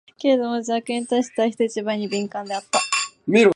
[0.17, 2.79] けれども邪悪に対しては、人一倍に敏感であった。